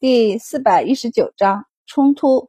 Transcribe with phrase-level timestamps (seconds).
[0.00, 2.48] 第四百一十九章冲突。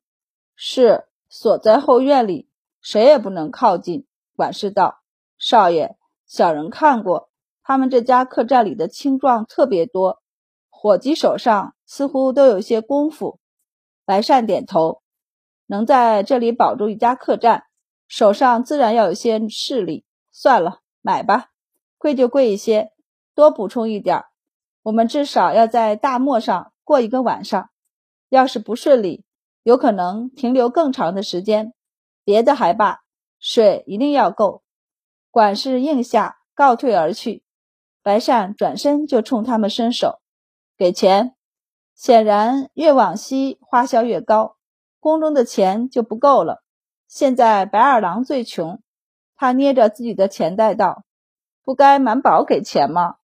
[0.55, 4.07] 是锁在后院里，谁也不能靠近。
[4.37, 5.01] 管事道
[5.37, 7.29] ：“少爷，小人看过，
[7.61, 10.21] 他们这家客栈里的青壮特别多，
[10.69, 13.37] 伙计手上似乎都有些功夫。”
[14.07, 15.01] 白善点头
[15.67, 17.65] ：“能在这里保住一家客栈，
[18.07, 20.05] 手上自然要有些势力。
[20.31, 21.47] 算了，买吧，
[21.97, 22.93] 贵就贵一些，
[23.35, 24.23] 多补充一点。
[24.83, 27.69] 我们至少要在大漠上。”过一个晚上，
[28.27, 29.23] 要是不顺利，
[29.63, 31.73] 有可能停留更长的时间。
[32.25, 32.99] 别的还罢，
[33.39, 34.61] 水一定要够。
[35.29, 37.45] 管事应下，告退而去。
[38.03, 40.19] 白善转身就冲他们伸手，
[40.75, 41.33] 给钱。
[41.95, 44.57] 显然，越往西花销越高，
[44.99, 46.61] 宫中的钱就不够了。
[47.07, 48.81] 现在白二郎最穷，
[49.37, 51.05] 他捏着自己的钱袋道
[51.63, 53.15] ：“不该满宝给钱吗？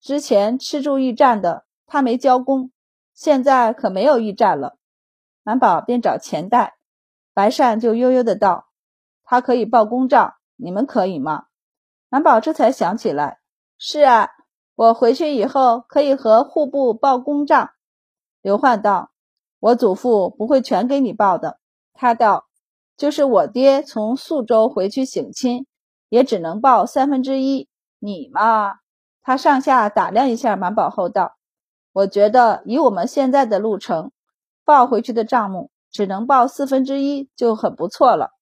[0.00, 2.70] 之前吃住驿站的，他没交工。”
[3.16, 4.76] 现在可没有驿站了，
[5.42, 6.76] 满宝便找钱袋，
[7.32, 8.68] 白善就悠悠的道
[9.24, 11.46] ：“他可以报公账，你们可以吗？”
[12.10, 13.38] 满宝这才想起来
[13.78, 14.28] ：“是啊，
[14.74, 17.70] 我回去以后可以和户部报公账。”
[18.42, 19.10] 刘焕道
[19.60, 21.58] ：“我祖父不会全给你报的。”
[21.94, 22.46] 他道
[22.98, 25.66] ：“就是我爹从宿州回去省亲，
[26.10, 27.70] 也只能报三分之一。
[27.98, 28.74] 你嘛。”
[29.24, 31.32] 他上下打量一下满宝后道。
[31.96, 34.12] 我觉得以我们现在的路程，
[34.66, 38.32] 报回去的账目只能报四分之一就很不错了。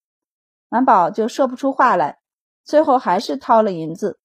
[0.69, 2.19] 满宝就说不出话来，
[2.65, 4.19] 最后还是掏了银子。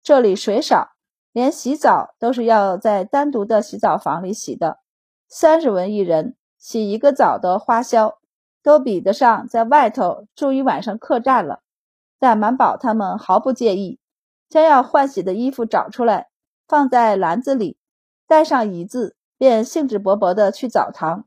[0.00, 0.92] 这里水少，
[1.32, 4.78] 连洗澡都是要在单独的洗澡房里洗的，
[5.28, 8.20] 三十文一人，洗一个澡的花销
[8.62, 11.62] 都比得上在外头住一晚上客栈了。
[12.20, 13.98] 但满宝他们毫不介意，
[14.48, 16.28] 将要换洗的衣服找出来，
[16.68, 17.76] 放在篮子里。
[18.28, 21.24] 带上椅子，便兴致勃勃地去澡堂。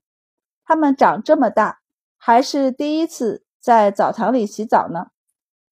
[0.63, 1.79] 他们长这么大，
[2.15, 5.07] 还是第一次在澡堂里洗澡呢。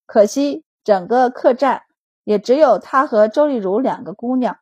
[0.08, 1.84] 可惜整个客栈
[2.24, 4.58] 也只有他和周丽如两个姑娘，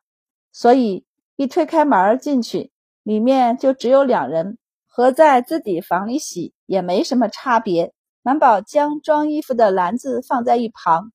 [0.52, 1.06] 所以
[1.36, 2.70] 一推开门进去，
[3.02, 7.94] 里面就只有两人，和在自己房里洗也没什么差别。
[8.20, 11.12] 满宝将装衣服的篮子放在一旁，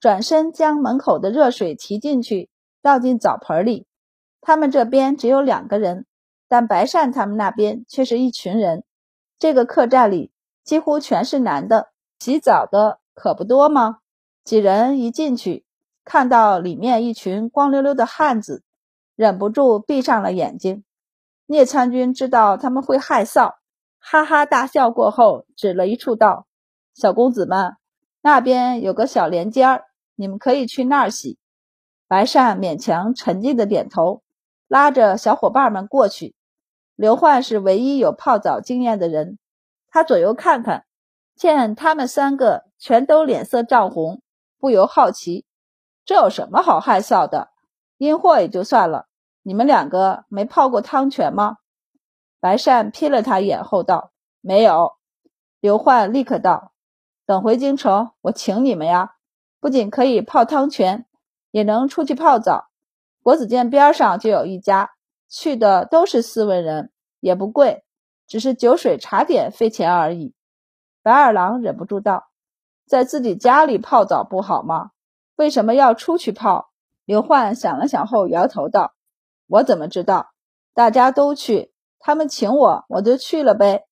[0.00, 2.50] 转身将门口的热水提进去，
[2.82, 3.85] 倒进澡盆里。
[4.46, 6.06] 他们这边只有两个人，
[6.46, 8.84] 但白善他们那边却是一群人。
[9.40, 10.30] 这个客栈里
[10.62, 11.90] 几乎全是男的，
[12.20, 13.98] 洗澡的可不多吗？
[14.44, 15.64] 几人一进去，
[16.04, 18.62] 看到里面一群光溜溜的汉子，
[19.16, 20.84] 忍不住闭上了眼睛。
[21.46, 23.54] 聂参军知道他们会害臊，
[23.98, 26.46] 哈哈大笑过后，指了一处道
[26.94, 27.74] ：“小公子们，
[28.22, 31.36] 那边有个小连间儿，你们可以去那儿洗。”
[32.06, 34.22] 白善勉强沉静的点头。
[34.68, 36.34] 拉着小伙伴们过去。
[36.94, 39.38] 刘焕是唯一有泡澡经验的人，
[39.88, 40.86] 他左右看看，
[41.34, 44.22] 见他们三个全都脸色涨红，
[44.58, 45.44] 不由好奇：
[46.04, 47.50] 这有什么好害臊的？
[47.98, 49.06] 阴货也就算了，
[49.42, 51.56] 你们两个没泡过汤泉吗？
[52.40, 54.92] 白善瞥了他一眼后道：“没有。”
[55.60, 56.72] 刘焕立刻道
[57.26, 59.14] ：“等回京城，我请你们呀！
[59.60, 61.06] 不仅可以泡汤泉，
[61.50, 62.68] 也能出去泡澡。”
[63.26, 64.92] 国子监边上就有一家，
[65.28, 67.82] 去的都是斯文人，也不贵，
[68.28, 70.32] 只是酒水茶点费钱而已。
[71.02, 72.28] 白二郎忍不住道
[72.86, 74.92] ：“在自己家里泡澡不好吗？
[75.34, 76.70] 为什么要出去泡？”
[77.04, 78.94] 刘焕想了想后摇头道
[79.48, 80.28] ：“我怎么知道？
[80.72, 83.88] 大家都去，他们请我，我就去了呗。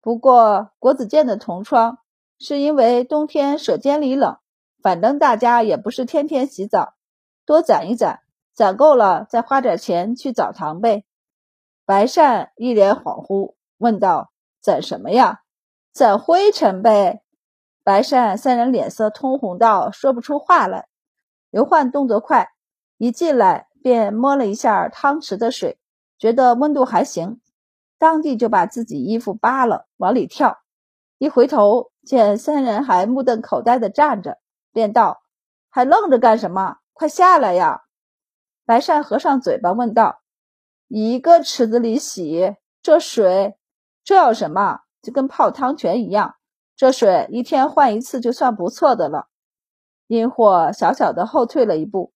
[0.00, 1.98] 不过国子监的同窗
[2.38, 4.38] 是因为冬天舍间里冷，
[4.80, 6.94] 反正大家也不是天天洗澡，
[7.44, 8.20] 多攒一攒。”
[8.54, 11.04] 攒够了，再花点钱去澡堂呗。
[11.84, 14.30] 白善一脸恍惚，问道
[14.62, 15.40] ：“攒什么呀？
[15.92, 17.22] 攒灰尘呗。”
[17.84, 20.86] 白善三人脸色通红到说不出话来。
[21.50, 22.48] 刘焕动作快，
[22.96, 25.78] 一进来便摸了一下汤池的水，
[26.18, 27.40] 觉得温度还行，
[27.98, 30.60] 当即就把自己衣服扒了往里跳。
[31.18, 34.38] 一回头见三人还目瞪口呆地站着，
[34.72, 35.22] 便道
[35.68, 36.78] ：“还愣着干什么？
[36.92, 37.82] 快下来呀！”
[38.66, 40.22] 白善合上嘴巴问道
[40.88, 43.58] ：“一个池子里洗这水，
[44.04, 44.80] 这有什么？
[45.02, 46.36] 就跟泡汤泉一样。
[46.74, 49.28] 这水一天换一次就算不错的了。”
[50.08, 52.12] 阴货小小的后退了一步，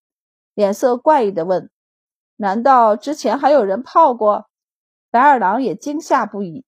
[0.55, 1.71] 脸色怪异的问
[2.37, 4.47] ：“难道之前还有人泡过？”
[5.11, 6.65] 白二郎也惊吓不已。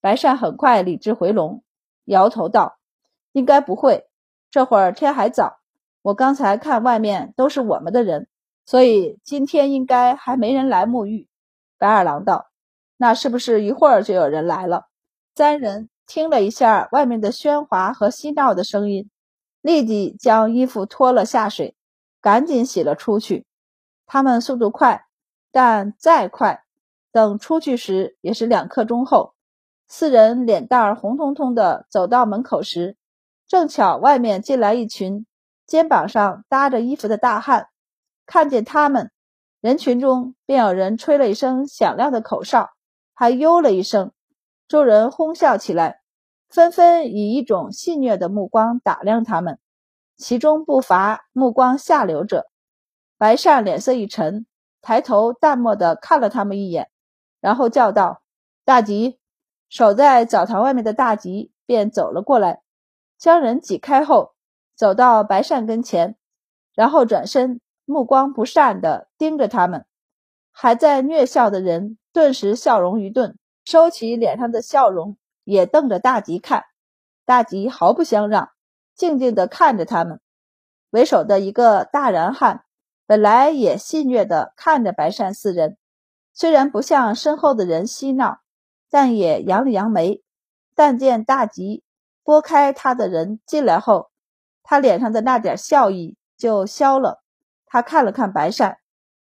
[0.00, 1.62] 白善很快理智回笼，
[2.04, 2.78] 摇头道
[3.32, 4.08] ：“应该不会。
[4.50, 5.58] 这会儿天还早，
[6.00, 8.26] 我刚才看外面都是我们的人。”
[8.64, 11.28] 所以今天应该还没人来沐浴。
[11.78, 12.50] 白二郎道
[12.98, 14.86] ：“那是不是一会儿就有人来了？
[15.34, 19.08] 三人听了一下外面的喧哗和嬉闹的声音，
[19.62, 21.74] 立即将衣服脱了下水，
[22.20, 23.46] 赶紧洗了出去。
[24.06, 25.06] 他们速度快，
[25.50, 26.62] 但再快，
[27.10, 29.34] 等出去时也是两刻钟后。
[29.88, 32.96] 四人脸蛋红彤彤的走到门口时，
[33.48, 35.26] 正巧外面进来一群
[35.66, 37.69] 肩膀上搭着衣服的大汉，
[38.26, 39.10] 看见他们，
[39.60, 42.70] 人群中便有人吹了一声响亮的口哨，
[43.14, 44.12] 还哟了一声。
[44.68, 46.00] 众人哄笑起来，
[46.48, 49.58] 纷纷以一种戏谑的目光打量他们，
[50.16, 52.48] 其中不乏目光下流者。
[53.18, 54.46] 白善脸色一沉，
[54.80, 56.88] 抬头淡漠地看了他们一眼，
[57.40, 58.22] 然后叫道
[58.64, 59.18] ：“大吉！”
[59.68, 62.62] 守在澡堂外面的大吉便走了过来，
[63.18, 64.34] 将人挤开后，
[64.74, 66.16] 走到白善跟前，
[66.74, 69.84] 然后转身，目光不善地盯着他们。
[70.52, 73.36] 还在虐笑的人顿时笑容一顿。
[73.66, 76.64] 收起脸上的笑容，也瞪着大吉看。
[77.24, 78.50] 大吉毫不相让，
[78.96, 80.20] 静静地看着他们。
[80.90, 82.64] 为首的一个大然汉
[83.06, 85.76] 本来也戏谑地看着白善四人，
[86.32, 88.40] 虽然不像身后的人嬉闹，
[88.90, 90.22] 但也扬了扬眉。
[90.74, 91.84] 但见大吉
[92.24, 94.10] 拨开他的人进来后，
[94.64, 97.22] 他脸上的那点笑意就消了。
[97.70, 98.78] 他看了看白善，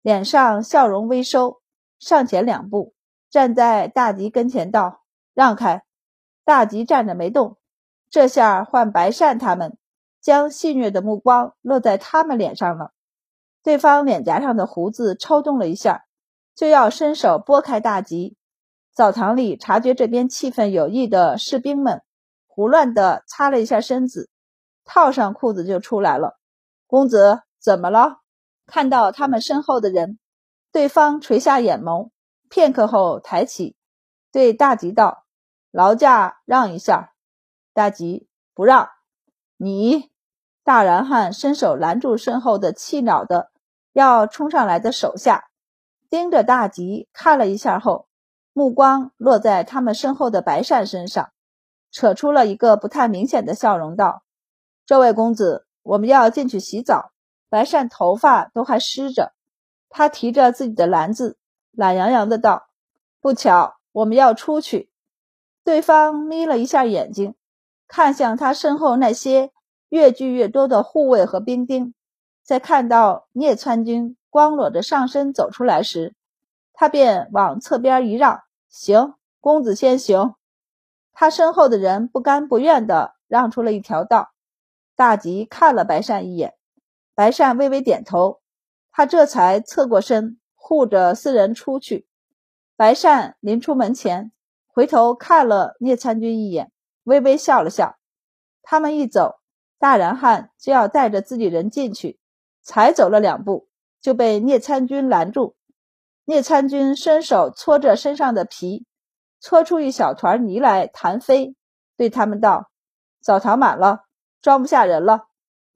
[0.01, 1.61] 脸上笑容微收，
[1.99, 2.95] 上前两步。
[3.29, 5.03] 站在大吉跟前道
[5.35, 5.85] ：“让开！”
[6.45, 7.59] 大吉站着没动。
[8.09, 9.79] 这下换白善他们
[10.21, 12.93] 将戏谑的目光落在他们脸上了。
[13.63, 16.07] 对方脸颊上的胡子抽动了一下，
[16.57, 18.37] 就要伸手拨开大吉。
[18.93, 22.03] 澡堂里察觉这边气氛有异的士兵们
[22.49, 24.29] 胡乱地擦了一下身子，
[24.85, 26.41] 套上裤子就出来了。
[26.87, 28.23] 公子怎么了？
[28.71, 30.19] 看到他们身后的人，
[30.73, 32.09] 对方垂下眼眸。
[32.49, 33.77] 片刻后，抬起，
[34.33, 35.25] 对大吉道
[35.71, 37.13] ：“劳驾让一下。”
[37.75, 38.89] 大吉不让。
[39.57, 40.11] 你，
[40.65, 43.53] 大然汉伸手拦住身后的气恼的
[43.93, 45.51] 要冲上来的手下，
[46.09, 48.09] 盯着大吉看了一下后，
[48.53, 51.31] 目光落在他们身后的白善身上，
[51.93, 54.25] 扯出了一个不太明显的笑容，道
[54.87, 57.13] ：“这位公子，我们要进去洗澡。”
[57.51, 59.35] 白善头发都还湿着，
[59.91, 61.37] 他提着自己的篮子。
[61.73, 62.69] 懒洋洋的道
[63.21, 64.91] ：“不巧，我们要出去。”
[65.63, 67.35] 对方眯了一下眼睛，
[67.87, 69.53] 看向他身后那些
[69.89, 71.93] 越聚越多的护卫和兵丁，
[72.43, 76.15] 在看到聂参军光裸着上身走出来时，
[76.73, 80.35] 他便往侧边一让：“行，公子先行。”
[81.13, 84.31] 他身后的人不甘不愿地让出了一条道。
[84.97, 86.55] 大吉看了白善一眼，
[87.21, 88.41] 白善微微点头，
[88.91, 90.41] 他这才侧过身。
[90.55, 92.09] 护着四人出去，
[92.77, 94.33] 白善临出门前
[94.69, 96.73] 回头看了聂参军一眼，
[97.03, 97.99] 微微笑了笑。
[98.63, 99.35] 他们一走，
[99.79, 102.19] 大然汉就要带着自己人进去，
[102.63, 103.69] 才走了两步，
[104.01, 105.57] 就被聂参军拦住。
[106.25, 108.87] 聂参军伸手搓着身上的皮，
[109.41, 111.55] 搓出一小团泥来弹飞，
[111.99, 112.71] 对他们道
[113.21, 114.05] ：“澡堂满了，
[114.41, 115.27] 装不下人了，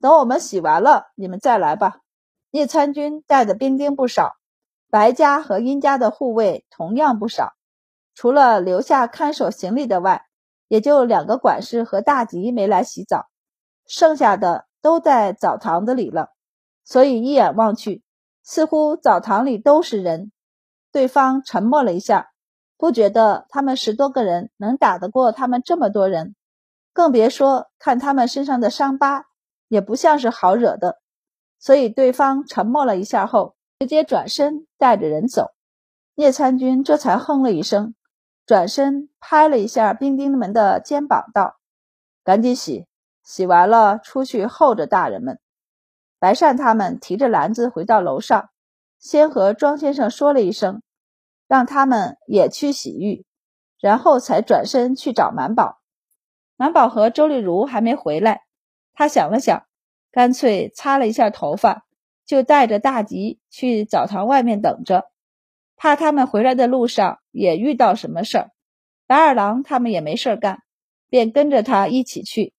[0.05, 2.01] 等我们洗完了，你们再来吧。”
[2.53, 4.35] 聂参军带的兵丁不少。
[4.91, 7.53] 白家和殷家的护卫同样不少，
[8.13, 10.27] 除了留下看守行李的外，
[10.67, 13.25] 也就两个管事和大吉没来洗澡，
[13.87, 16.29] 剩下的都在澡堂子里了。
[16.83, 18.03] 所以一眼望去，
[18.43, 20.31] 似乎澡堂里都是人。
[20.91, 22.29] 对方沉默了一下，
[22.77, 26.35] 不觉得他们十多个人能打得过他们这么多人，
[26.93, 29.25] 更别说看他们身上的伤疤，
[29.67, 30.99] 也不像是好惹的。
[31.59, 33.55] 所以对方沉默了一下后。
[33.77, 35.51] 直接转身带着人走，
[36.15, 37.93] 聂参军这才哼了一声，
[38.45, 41.57] 转身拍了一下兵丁们的肩膀，道
[42.23, 42.87] ：“赶紧洗，
[43.21, 45.41] 洗完了出去候着大人们。”
[46.19, 48.49] 白善他们提着篮子回到楼上，
[48.97, 50.81] 先和庄先生说了一声，
[51.45, 53.25] 让他们也去洗浴，
[53.81, 55.81] 然后才转身去找满宝。
[56.55, 58.44] 满宝和周丽如还没回来，
[58.95, 59.67] 他想了想，
[60.11, 61.85] 干脆擦了一下头发。
[62.25, 65.11] 就带着大吉去澡堂外面等着，
[65.75, 68.51] 怕他们回来的路上也遇到什么事儿。
[69.05, 70.63] 白二郎他们也没事干，
[71.07, 72.55] 便跟着他一起去。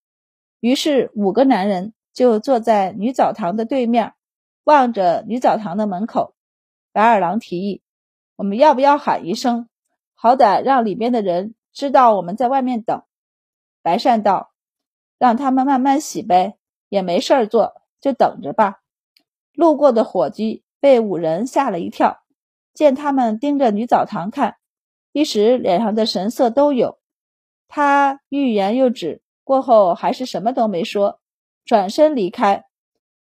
[0.61, 4.15] 于是五个男人就坐在女澡堂的对面，
[4.63, 6.37] 望着女澡堂的门口。
[6.93, 7.83] 白二郎提议
[8.39, 9.69] ：“我们要不要喊一声，
[10.15, 13.03] 好歹让里面的人知道我们在外面等？”
[13.83, 14.53] 白善道
[15.19, 16.57] ：“让他们慢慢洗呗，
[16.89, 18.81] 也没事儿做，就等着吧。”
[19.55, 22.23] 路过的伙计被五人吓了一跳，
[22.75, 24.57] 见他们盯着女澡堂看，
[25.13, 26.99] 一时脸上的神色都有。
[27.69, 31.21] 他欲言又止，过后还是什么都没说，
[31.65, 32.65] 转身离开。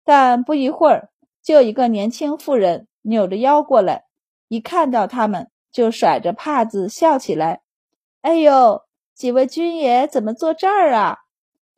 [0.05, 1.11] 但不一会儿，
[1.43, 4.07] 就一个年轻妇人扭着腰过来，
[4.49, 7.63] 一看到他们，就甩着帕子笑起来。
[8.23, 8.83] 哎呦，
[9.15, 11.19] 几位军爷怎么坐这儿啊？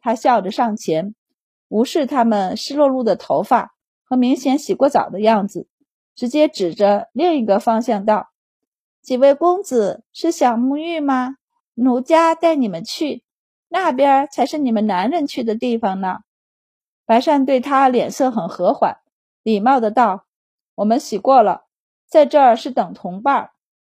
[0.00, 1.14] 他笑着上前，
[1.68, 5.68] 无视他们湿漉漉的头发和明显洗过澡的样子，
[6.14, 8.30] 直接指着另一个方向道。
[9.02, 11.36] 几位公子是想沐浴吗？
[11.74, 13.24] 奴家带你们去，
[13.68, 16.18] 那边才是你们男人去的地方呢。
[17.06, 18.98] 白善对他脸色很和缓，
[19.42, 20.26] 礼貌的道
[20.76, 21.64] ：“我们洗过了，
[22.06, 23.50] 在这儿是等同伴。”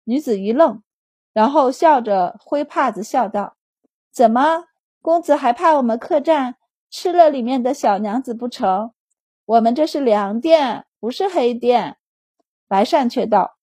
[0.05, 0.84] 女子一愣，
[1.34, 3.55] 然后笑着挥帕子笑道
[4.13, 4.65] ：“怎么，
[5.01, 6.55] 公子还怕我们客栈
[6.89, 8.93] 吃了里面的小娘子不成？
[9.46, 11.98] 我们这是粮店，不是黑店。”
[12.70, 13.58] 白善却道。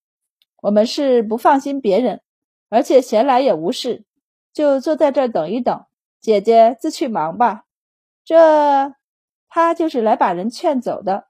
[0.61, 2.21] 我们是不放心别人，
[2.69, 4.05] 而且闲来也无事，
[4.53, 5.85] 就坐在这儿等一等。
[6.21, 7.65] 姐姐自去忙吧。
[8.25, 8.95] 这
[9.49, 11.29] 他就是来把人劝走的，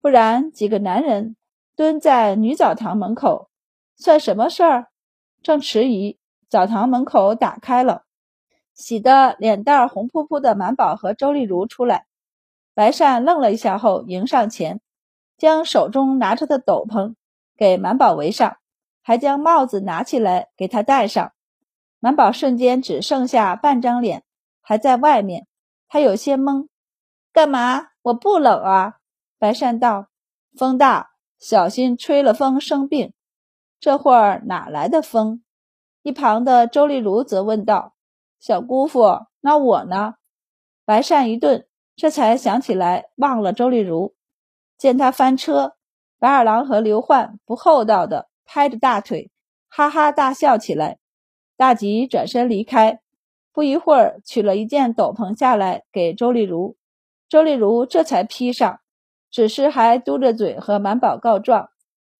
[0.00, 1.36] 不然几个男人
[1.76, 3.48] 蹲在女澡堂门口，
[3.96, 4.88] 算什么事儿？
[5.40, 6.18] 正迟疑，
[6.48, 8.03] 澡堂门口打开了，
[8.74, 12.06] 洗得脸蛋红扑扑的满宝和周丽如出来。
[12.74, 14.80] 白善愣了一下后，迎上前，
[15.38, 17.14] 将手中拿着的斗篷
[17.56, 18.56] 给满宝围上。
[19.06, 21.32] 还将帽子拿起来给他戴上，
[22.00, 24.24] 满宝瞬间只剩下半张脸
[24.62, 25.46] 还在外面，
[25.88, 26.68] 他有些懵。
[27.30, 27.88] 干嘛？
[28.00, 28.94] 我不冷啊。
[29.38, 30.06] 白善道
[30.56, 33.12] ：“风大，小心吹了风生病。”
[33.78, 35.44] 这会儿哪来的风？
[36.02, 37.93] 一旁的周丽如则问道
[38.38, 40.14] ：“小姑父，那我呢？”
[40.84, 44.14] 白善一顿，这才想起来忘了周丽如。
[44.76, 45.76] 见他翻车，
[46.18, 48.28] 白二郎和刘焕不厚道的。
[48.46, 49.30] 拍着大腿，
[49.70, 50.98] 哈哈大笑起来。
[51.56, 53.00] 大吉转身离开，
[53.54, 56.76] 不一会儿取了一件斗篷下来给周丽如，
[57.26, 58.80] 周丽如这才披上，
[59.30, 61.70] 只是还嘟着嘴和满宝告状：“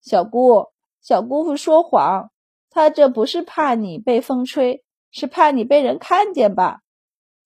[0.00, 0.68] 小姑，
[1.02, 2.30] 小姑父说谎，
[2.70, 4.82] 他这不是怕你被风吹，
[5.14, 6.80] 是怕你被人看见吧？”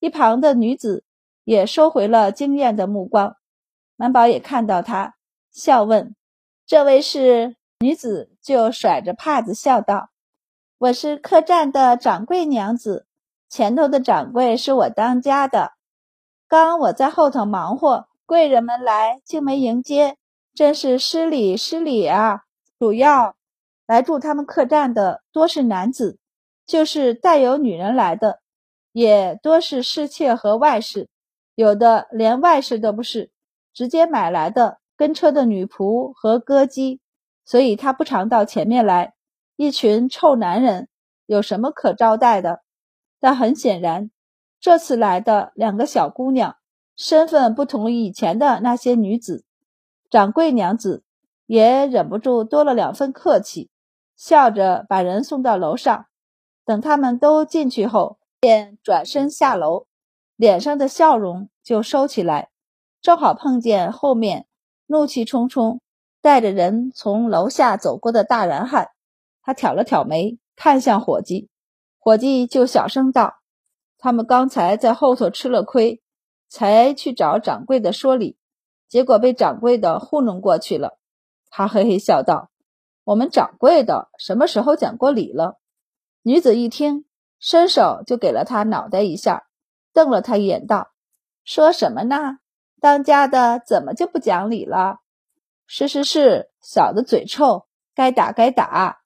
[0.01, 1.05] 一旁的女子
[1.45, 3.37] 也收回了惊艳的目光，
[3.95, 5.15] 满宝也看到他，
[5.51, 6.13] 笑问
[6.67, 10.09] ：“这位是？”女子就甩着帕子笑道
[10.79, 13.05] ：“我是客栈的掌柜娘子，
[13.47, 15.71] 前头的掌柜是我当家的。
[16.45, 20.17] 刚我在后头忙活，贵人们来竟没迎接，
[20.53, 22.41] 真是失礼失礼啊！
[22.77, 23.37] 主要
[23.87, 26.18] 来住他们客栈的多是男子，
[26.69, 28.41] 就是带有女人来的，
[28.91, 31.09] 也多是侍妾和外侍，
[31.55, 33.31] 有的连外侍都不是，
[33.73, 37.01] 直接买来的跟车的女仆和歌姬。”
[37.43, 39.15] 所以他不常到前面来，
[39.55, 40.87] 一群臭男人
[41.25, 42.61] 有什么可招待的？
[43.19, 44.11] 但很显然，
[44.59, 46.57] 这次来的两个小姑娘
[46.95, 49.43] 身份不同以前的那些女子。
[50.11, 51.03] 掌柜娘子
[51.47, 53.71] 也忍不住多了两分客气，
[54.15, 56.05] 笑着把人送到楼上。
[56.69, 59.87] 等他们都进去后，便转身下楼，
[60.35, 62.51] 脸上的笑容就收起来。
[63.01, 64.45] 正好碰见后面
[64.85, 65.81] 怒气冲冲。
[66.21, 68.89] 带着人从楼下走过的大然汉，
[69.41, 71.49] 他挑了挑眉，看向伙计，
[71.97, 73.39] 伙计就小声道
[73.97, 76.03] ：“他们刚才在后头吃了亏，
[76.49, 78.37] 才去找掌柜的说理，
[78.87, 80.99] 结果被掌柜的糊弄过去了。”
[81.49, 82.51] 他嘿嘿笑道
[83.05, 85.57] ：“我们掌柜的什么时候讲过理了？”
[86.29, 87.05] 女子一听，
[87.39, 89.47] 伸手就给了他脑袋一下，
[89.93, 90.91] 瞪了他一眼，道
[91.43, 92.37] ：“说什么呢？
[92.79, 94.99] 当家的怎么就不讲理了？”
[95.65, 98.99] 是是是，小的嘴臭，该打该打。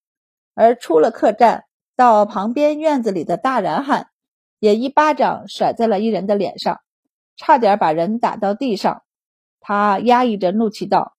[0.54, 1.64] 而出了客栈，
[1.96, 4.10] 到旁边院子里的大然汉，
[4.60, 6.82] 也一巴掌甩在了一人的脸上，
[7.38, 9.02] 差点把人打到地上。
[9.62, 11.16] 他压抑着怒气道：“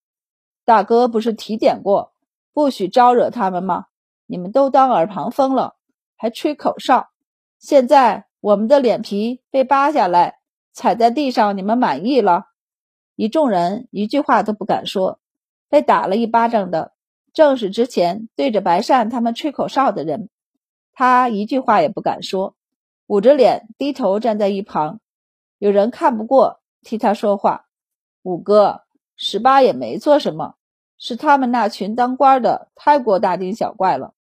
[0.66, 2.12] 大哥不是提点过，
[2.52, 3.86] 不许招惹他们吗？
[4.26, 5.76] 你们都当耳旁风了，
[6.24, 7.10] 还吹口哨。
[7.58, 10.38] 现在我们的脸皮被扒下来，
[10.72, 12.46] 踩在地上，你们满意了？”
[13.14, 15.20] 一众人一句话都不敢说。
[15.68, 16.94] 被打了一巴掌的，
[17.34, 20.30] 正是之前对着白善他们吹口哨的人。
[20.94, 22.54] 他一句话也不敢说，
[23.06, 25.00] 捂着脸低头站在一旁。
[25.58, 27.66] 有人看不过，替他说话
[28.24, 30.54] ：“五哥，十八也没做什么，
[30.96, 34.14] 是他们那群当官的太过大惊小怪了。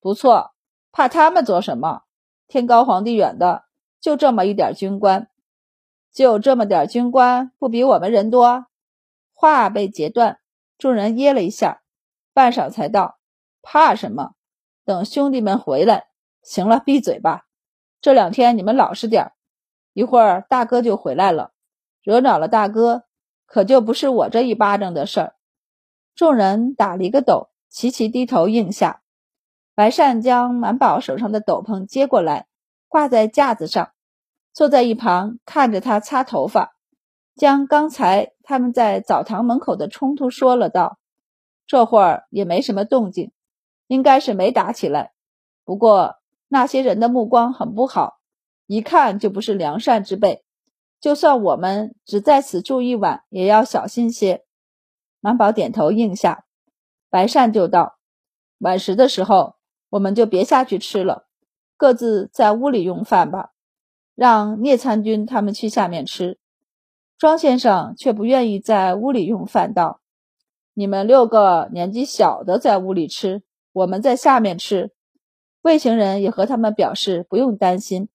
[0.00, 0.49] 不错，
[0.92, 2.02] 怕他们做什么？
[2.48, 3.64] 天高皇帝远的，
[4.00, 5.28] 就这么一点军官，
[6.12, 8.66] 就这么点军官，不比我们人多？”
[9.32, 10.38] 话被截断。
[10.76, 11.82] 众人噎了一下，
[12.32, 13.18] 半晌才道
[13.62, 14.32] ：“怕什么？
[14.84, 16.08] 等兄弟们回来。
[16.42, 17.46] 行了，闭嘴吧。
[18.00, 19.32] 这两天你们老实点
[19.92, 21.52] 一会儿大哥就回来了，
[22.02, 23.04] 惹恼了大哥，
[23.44, 25.34] 可就不是我这一巴掌的事儿。
[26.14, 29.02] 众人打了一个抖，齐齐低头应下。
[29.80, 32.48] 白善将满宝手上的斗篷接过来，
[32.86, 33.92] 挂在架子上，
[34.52, 36.76] 坐在一旁看着他擦头发，
[37.34, 40.98] 将刚才他们在澡堂门口的冲突说了道
[41.66, 43.32] ：“这会儿也没什么动静，
[43.86, 45.12] 应该是没打起来。
[45.64, 46.16] 不过
[46.48, 48.18] 那些人的目光很不好，
[48.66, 50.44] 一看就不是良善之辈。
[51.00, 54.44] 就算我们只在此住一晚，也要小心些。”
[55.20, 56.44] 满宝点头应下，
[57.08, 57.96] 白善就道
[58.60, 59.54] ：“晚时的时候。”
[59.90, 61.26] 我们就别下去吃了，
[61.76, 63.52] 各自在屋里用饭吧。
[64.14, 66.38] 让聂参军他们去下面吃。
[67.16, 70.00] 庄先生却不愿意在屋里用饭，道
[70.74, 73.42] ：“你们六个年纪小的在屋里吃，
[73.72, 74.92] 我们在下面吃。”
[75.62, 78.08] 魏行人也和他们表示不用担心。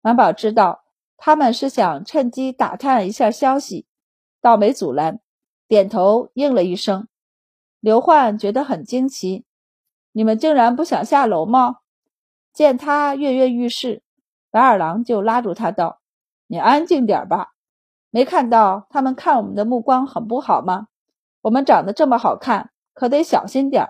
[0.00, 0.84] 满宝知道
[1.16, 3.86] 他们是想趁机打探一下消息，
[4.40, 5.20] 倒没阻拦，
[5.66, 7.08] 点头应了一声。
[7.80, 9.44] 刘焕觉得很惊奇。
[10.16, 11.78] 你们竟然不想下楼吗？
[12.52, 14.04] 见他跃跃欲试，
[14.48, 15.98] 白二郎就拉住他道
[16.46, 17.48] ：“你安静点吧，
[18.10, 20.86] 没看到他们看我们的目光很不好吗？
[21.42, 23.88] 我们长得这么好看，可得小心点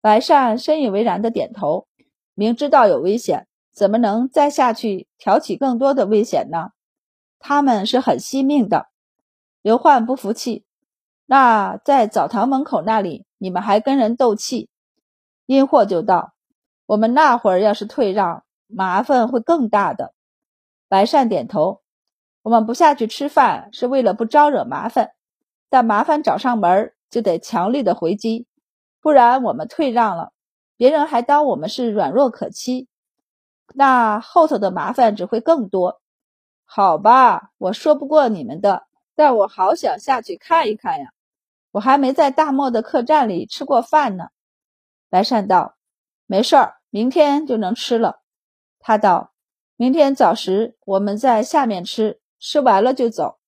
[0.00, 1.88] 白善深以为然的点头，
[2.34, 6.70] 明知道有危险，怎么能再下去挑起更多的危险呢？
[7.40, 8.86] 他们是很惜命的。
[9.60, 10.64] 刘焕不服气，
[11.26, 14.68] 那在澡堂门口那里，你们还跟人斗气？
[15.46, 16.34] 因祸就到，
[16.86, 20.14] 我们那会儿要是退让，麻烦会更大的。
[20.88, 21.80] 白善点头，
[22.42, 25.12] 我们不下去吃饭是为了不招惹麻烦，
[25.68, 28.46] 但麻烦找上门就得强力的回击，
[29.00, 30.32] 不然我们退让了，
[30.76, 32.88] 别人还当我们是软弱可欺，
[33.74, 36.00] 那后头的麻烦只会更多。
[36.64, 41.12] 好吧，我说不过你们的，但我好想下去看一看呀，
[41.70, 44.28] 我还没在大漠的客栈里吃过饭呢。
[45.12, 45.76] 白善道
[46.24, 48.22] ：“没事儿，明天就能吃了。”
[48.80, 49.34] 他道
[49.76, 53.38] ：“明天早时我们在下面吃，吃完了就走。”